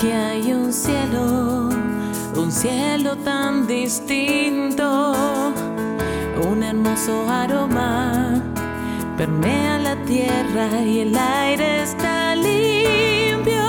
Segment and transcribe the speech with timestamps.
[0.00, 1.68] Aquí hay un cielo,
[2.34, 5.12] un cielo tan distinto,
[6.42, 8.42] un hermoso aroma
[9.18, 13.60] permea la tierra y el aire está limpio.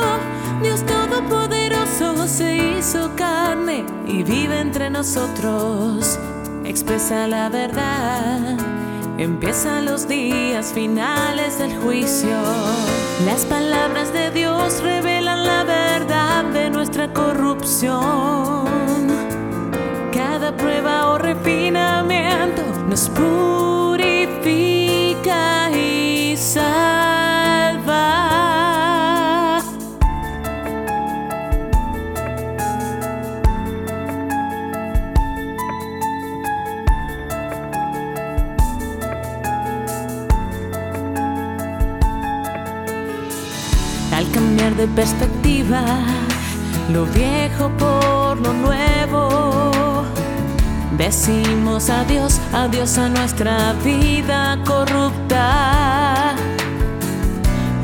[0.63, 6.17] Dios Todopoderoso se hizo carne y vive entre nosotros.
[6.63, 8.57] Expresa la verdad.
[9.17, 12.38] Empiezan los días finales del juicio.
[13.25, 15.80] Las palabras de Dios revelan la verdad
[16.91, 18.68] nuestra corrupción.
[20.13, 24.52] Cada prueba o refinamiento nos purifica
[25.72, 26.81] y salva.
[44.14, 45.86] Al cambiar de perspectiva,
[46.92, 50.03] lo viejo por lo nuevo.
[50.98, 56.36] Decimos adiós, adiós a nuestra vida corrupta.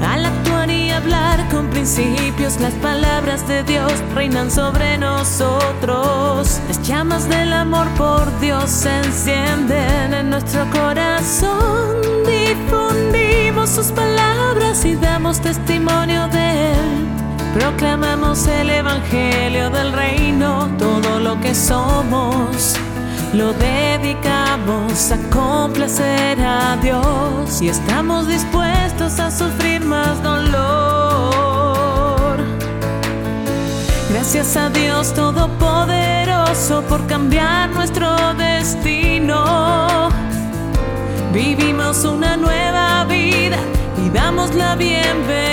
[0.01, 6.59] Al actuar y hablar con principios, las palabras de Dios reinan sobre nosotros.
[6.67, 11.97] Las llamas del amor por Dios se encienden en nuestro corazón.
[12.25, 17.16] Difundimos sus palabras y damos testimonio de Él.
[17.59, 22.75] Proclamamos el Evangelio del Reino, todo lo que somos.
[23.33, 30.57] Lo dedicamos a complacer a Dios y estamos dispuestos a sufrir más dolor.
[34.11, 40.09] Gracias a Dios Todopoderoso por cambiar nuestro destino.
[41.33, 43.57] Vivimos una nueva vida
[44.05, 45.46] y damos la bienvenida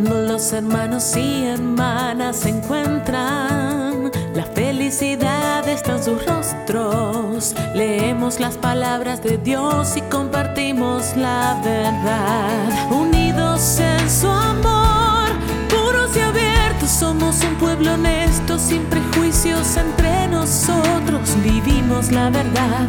[0.00, 7.52] Cuando los hermanos y hermanas se encuentran, la felicidad está en sus rostros.
[7.74, 12.92] Leemos las palabras de Dios y compartimos la verdad.
[12.92, 15.30] Unidos en su amor,
[15.68, 21.34] puros y abiertos, somos un pueblo honesto, sin prejuicios entre nosotros.
[21.42, 22.86] Vivimos la verdad,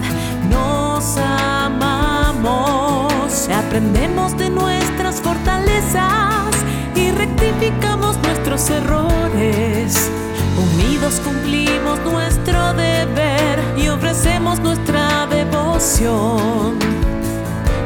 [0.48, 2.52] nos amamos,
[3.50, 6.29] aprendemos de nuestras fortalezas
[7.70, 10.10] rectificamos nuestros errores.
[10.58, 16.78] Unidos cumplimos nuestro deber y ofrecemos nuestra devoción.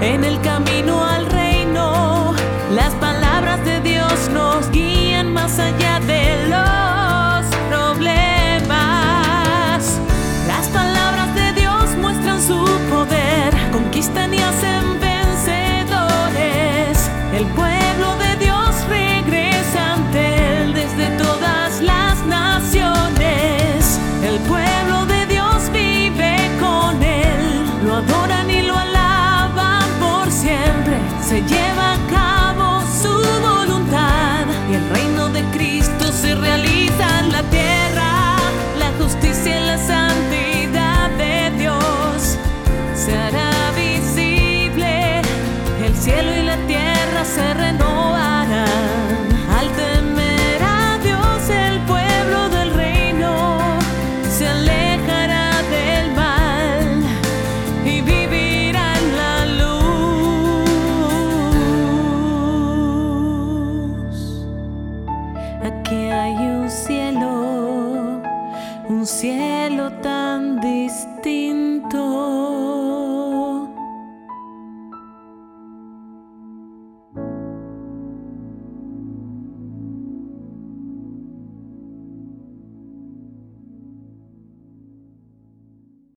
[0.01, 2.33] En el camino al reino,
[2.73, 5.82] las palabras de Dios nos guían más allá
[65.83, 68.21] que hay un cielo,
[68.89, 72.62] un cielo tan distinto.